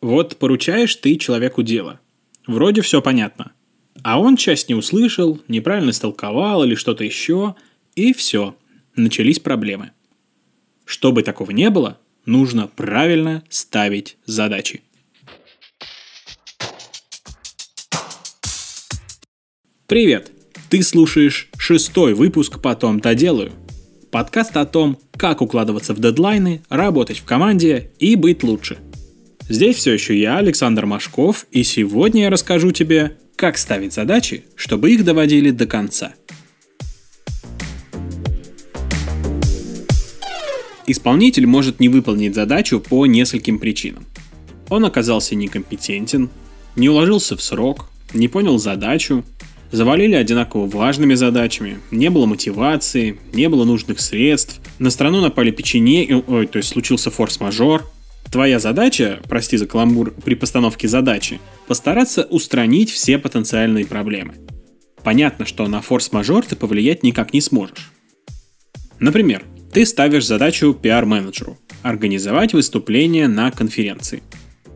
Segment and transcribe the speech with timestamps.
[0.00, 2.00] Вот поручаешь ты человеку дело.
[2.46, 3.52] Вроде все понятно.
[4.04, 7.56] А он часть не услышал, неправильно истолковал или что-то еще,
[7.96, 8.56] и все.
[8.94, 9.90] Начались проблемы.
[10.84, 14.82] Чтобы такого не было, нужно правильно ставить задачи.
[19.86, 20.30] Привет!
[20.70, 23.52] Ты слушаешь шестой выпуск «Потом-то делаю».
[24.12, 28.78] Подкаст о том, как укладываться в дедлайны, работать в команде и быть лучше–
[29.48, 34.90] Здесь все еще я, Александр Машков, и сегодня я расскажу тебе, как ставить задачи, чтобы
[34.92, 36.12] их доводили до конца.
[40.86, 44.04] Исполнитель может не выполнить задачу по нескольким причинам.
[44.68, 46.28] Он оказался некомпетентен,
[46.76, 49.24] не уложился в срок, не понял задачу,
[49.72, 56.22] завалили одинаково важными задачами, не было мотивации, не было нужных средств, на страну напали печенье,
[56.26, 57.90] ой, то есть случился форс-мажор–
[58.30, 64.34] Твоя задача, прости за каламбур при постановке задачи, постараться устранить все потенциальные проблемы.
[65.02, 67.92] Понятно, что на форс-мажор ты повлиять никак не сможешь.
[68.98, 74.22] Например, ты ставишь задачу пиар-менеджеру– организовать выступление на конференции.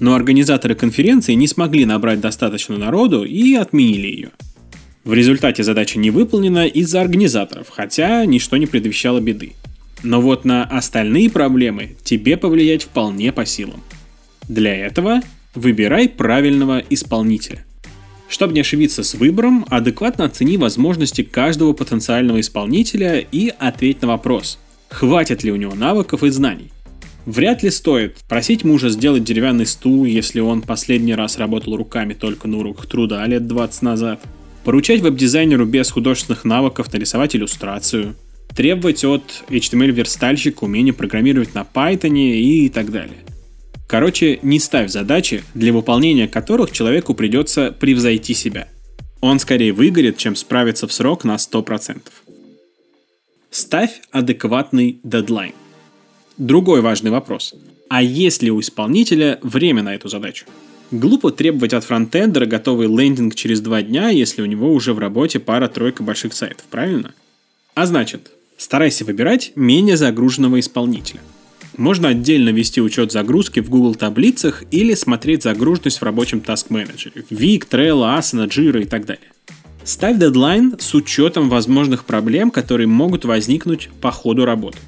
[0.00, 4.30] Но организаторы конференции не смогли набрать достаточно народу и отменили ее.
[5.04, 9.52] В результате задача не выполнена из-за организаторов, хотя ничто не предвещало беды.
[10.04, 13.82] Но вот на остальные проблемы тебе повлиять вполне по силам.
[14.46, 15.22] Для этого
[15.54, 17.64] выбирай правильного исполнителя.
[18.28, 24.58] Чтобы не ошибиться с выбором, адекватно оцени возможности каждого потенциального исполнителя и ответь на вопрос,
[24.90, 26.70] хватит ли у него навыков и знаний.
[27.24, 32.46] Вряд ли стоит просить мужа сделать деревянный стул, если он последний раз работал руками только
[32.46, 34.20] на уроках труда лет 20 назад.
[34.64, 38.16] Поручать веб-дизайнеру без художественных навыков нарисовать иллюстрацию
[38.54, 43.18] требовать от HTML-верстальщика умения программировать на Python и так далее.
[43.88, 48.68] Короче, не ставь задачи, для выполнения которых человеку придется превзойти себя.
[49.20, 52.00] Он скорее выгорит, чем справится в срок на 100%.
[53.50, 55.52] Ставь адекватный дедлайн.
[56.36, 57.54] Другой важный вопрос.
[57.88, 60.46] А есть ли у исполнителя время на эту задачу?
[60.90, 65.38] Глупо требовать от фронтендера готовый лендинг через два дня, если у него уже в работе
[65.38, 67.14] пара-тройка больших сайтов, правильно?
[67.74, 71.20] А значит, Старайся выбирать менее загруженного исполнителя.
[71.76, 77.12] Можно отдельно вести учет загрузки в Google таблицах или смотреть загруженность в рабочем Task Manager,
[77.30, 79.28] Vik, Trello, Asana, Jira и так далее.
[79.82, 84.78] Ставь дедлайн с учетом возможных проблем, которые могут возникнуть по ходу работы.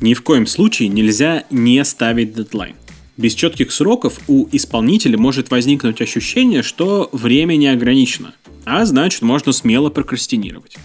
[0.00, 2.76] Ни в коем случае нельзя не ставить дедлайн.
[3.16, 8.34] Без четких сроков у исполнителя может возникнуть ощущение, что время не ограничено,
[8.66, 10.76] а значит можно смело прокрастинировать.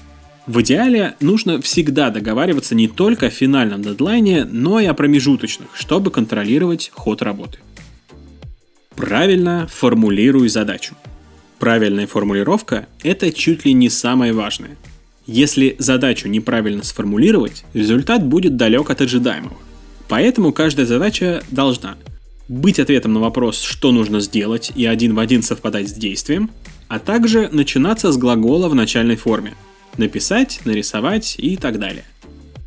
[0.47, 6.09] В идеале нужно всегда договариваться не только о финальном дедлайне, но и о промежуточных, чтобы
[6.09, 7.59] контролировать ход работы.
[8.95, 10.95] Правильно формулируй задачу.
[11.59, 14.77] Правильная формулировка– это чуть ли не самое важное.
[15.27, 19.57] Если задачу неправильно сформулировать, результат будет далек от ожидаемого.
[20.09, 21.97] Поэтому каждая задача должна
[22.47, 26.49] быть ответом на вопрос, что нужно сделать, и один в один совпадать с действием,
[26.87, 29.53] а также начинаться с глагола в начальной форме–
[29.97, 32.05] написать, нарисовать и так далее.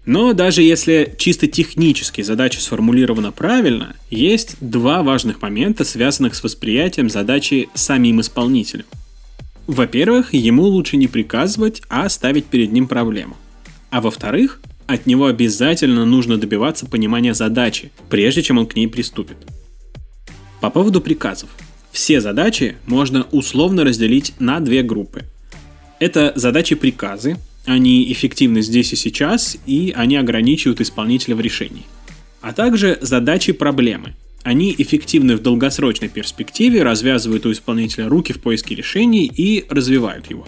[0.06, 7.08] Но даже если чисто технически задача сформулирована правильно, есть два важных момента, связанных с восприятием
[7.08, 8.84] задачи самим исполнителем.
[9.66, 13.36] Во-первых, ему лучше не приказывать, а ставить перед ним проблему.
[13.88, 19.38] А во-вторых, от него обязательно нужно добиваться понимания задачи, прежде чем он к ней приступит.
[20.60, 21.48] По поводу приказов.
[21.92, 25.22] Все задачи можно условно разделить на две группы–
[26.00, 31.84] это задачи-приказы, они эффективны здесь и сейчас, и они ограничивают исполнителя в решении.
[32.40, 34.14] А также задачи-проблемы.
[34.42, 40.46] Они эффективны в долгосрочной перспективе, развязывают у исполнителя руки в поиске решений и развивают его.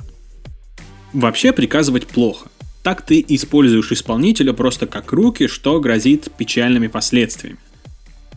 [1.15, 2.51] Вообще приказывать плохо.
[2.83, 7.59] Так ты используешь исполнителя просто как руки, что грозит печальными последствиями.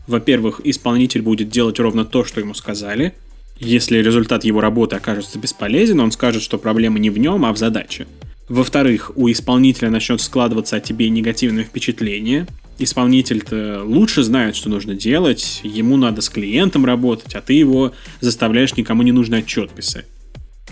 [0.07, 3.13] Во-первых, исполнитель будет делать ровно то, что ему сказали–
[3.59, 7.57] если результат его работы окажется бесполезен, он скажет, что проблема не в нем, а в
[7.57, 8.07] задаче.
[8.47, 12.47] Во-вторых, у исполнителя начнет складываться о тебе негативное впечатление.
[12.79, 18.75] Исполнитель-то лучше знает, что нужно делать, ему надо с клиентом работать, а ты его заставляешь
[18.77, 20.05] никому не нужный отчет писать.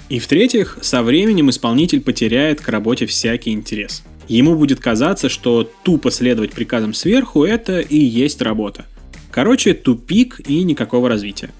[0.09, 4.03] И в-третьих, со временем исполнитель потеряет к работе всякий интерес.
[4.29, 8.85] Ему будет казаться, что тупо следовать приказам сверху– это и есть работа.
[9.31, 11.51] Короче, тупик и никакого развития.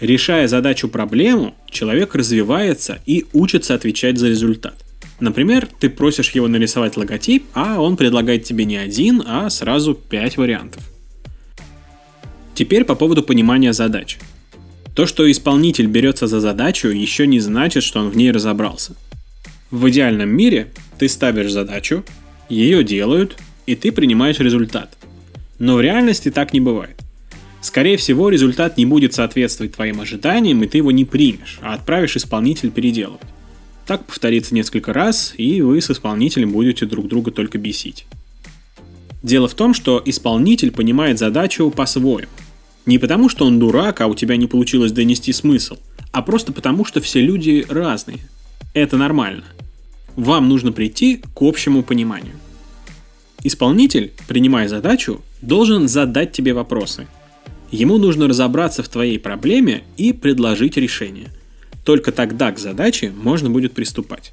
[0.00, 4.76] Решая задачу-проблему, человек развивается и учится отвечать за результат.
[5.18, 10.36] Например, ты просишь его нарисовать логотип, а он предлагает тебе не один, а сразу пять
[10.36, 10.82] вариантов.
[12.54, 14.18] Теперь по поводу понимания задач.
[14.94, 18.94] То, что исполнитель берется за задачу, еще не значит, что он в ней разобрался.
[19.70, 22.04] В идеальном мире ты ставишь задачу,
[22.48, 23.36] ее делают,
[23.66, 24.96] и ты принимаешь результат.
[25.58, 26.96] Но в реальности так не бывает.
[27.60, 32.16] Скорее всего, результат не будет соответствовать твоим ожиданиям, и ты его не примешь, а отправишь
[32.16, 33.20] исполнитель переделывать.
[33.86, 38.06] Так повторится несколько раз, и вы с исполнителем будете друг друга только бесить.
[39.22, 42.30] Дело в том, что исполнитель понимает задачу по-своему.
[42.86, 45.78] Не потому, что он дурак, а у тебя не получилось донести смысл,
[46.12, 48.20] а просто потому, что все люди разные.
[48.72, 49.44] Это нормально.
[50.16, 52.34] Вам нужно прийти к общему пониманию.
[53.42, 57.06] Исполнитель, принимая задачу, должен задать тебе вопросы.
[57.70, 61.28] Ему нужно разобраться в твоей проблеме и предложить решение.
[61.84, 64.32] Только тогда к задаче можно будет приступать.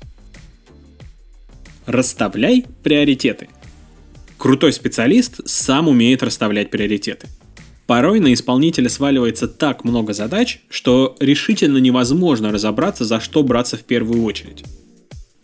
[1.85, 3.49] Расставляй приоритеты.
[4.37, 7.27] Крутой специалист сам умеет расставлять приоритеты–
[7.87, 13.83] Порой на исполнителя сваливается так много задач, что решительно невозможно разобраться, за что браться в
[13.83, 14.63] первую очередь.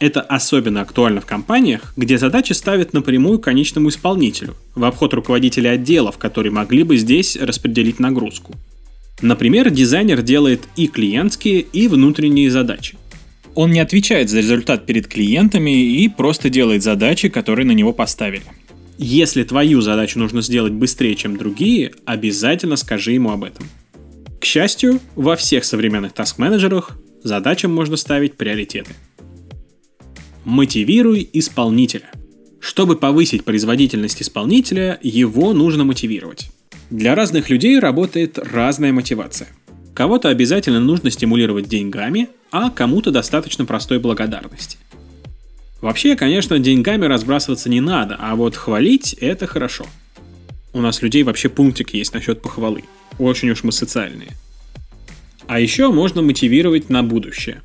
[0.02, 6.18] Это особенно актуально в компаниях, где задачи ставят напрямую конечному исполнителю, в обход руководителей отделов,
[6.18, 8.56] которые могли бы здесь распределить нагрузку.
[9.22, 12.98] Например, дизайнер делает и клиентские, и внутренние задачи.
[13.54, 18.46] Он не отвечает за результат перед клиентами и просто делает задачи, которые на него поставили.
[18.98, 23.68] Если твою задачу нужно сделать быстрее, чем другие, обязательно скажи ему об этом.
[24.40, 28.96] К счастью, во всех современных таск-менеджерах задачам можно ставить приоритеты.
[30.46, 32.10] Мотивируй исполнителя.
[32.60, 36.52] Чтобы повысить производительность исполнителя, его нужно мотивировать.
[36.90, 39.50] Для разных людей работает разная мотивация.
[39.94, 44.78] Кого-то обязательно нужно стимулировать деньгами, а кому-то достаточно простой благодарности–
[45.82, 49.88] Вообще, конечно, деньгами разбрасываться не надо, а вот хвалить– это хорошо.
[50.74, 52.84] У нас людей вообще пунктик есть насчет похвалы.
[53.18, 54.30] Очень уж мы социальные.
[55.48, 57.62] А еще можно мотивировать на будущее.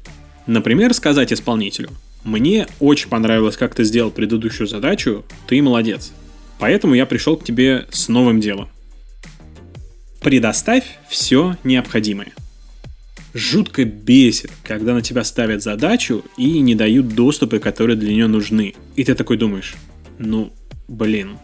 [0.46, 1.90] Например, сказать исполнителю
[2.26, 6.12] «Мне очень понравилось, как ты сделал предыдущую задачу, ты молодец.
[6.58, 8.69] Поэтому я пришел к тебе с новым делом».
[10.20, 12.32] Предоставь все необходимое–
[13.37, 18.75] жутко бесит, когда на тебя ставят задачу и не дают доступы, которые для нее нужны.
[18.96, 19.75] И ты такой думаешь,
[20.19, 20.52] ну,
[20.88, 21.38] блин.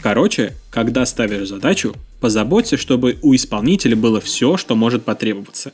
[0.00, 5.72] Короче, когда ставишь задачу, позаботься, чтобы у исполнителя было все, что может потребоваться.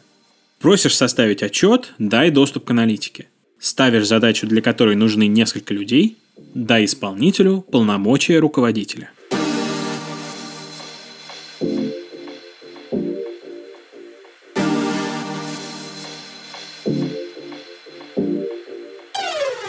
[0.61, 3.29] Просишь составить отчет, дай доступ к аналитике.
[3.65, 6.19] Ставишь задачу, для которой нужны несколько людей,
[6.53, 9.11] дай исполнителю полномочия руководителя.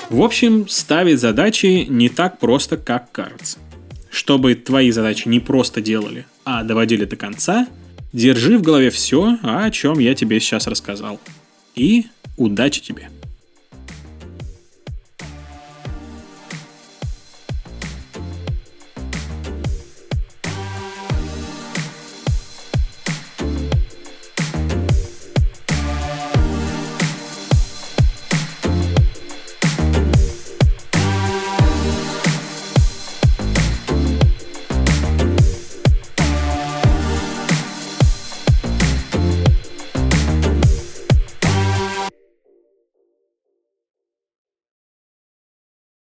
[0.09, 3.59] В общем, ставить задачи не так просто, как кажется.
[4.09, 7.65] Чтобы твои задачи не просто делали, а доводили до конца,
[8.12, 11.18] держи в голове все, о чем я тебе сейчас рассказал.
[11.75, 13.09] И удачи тебе!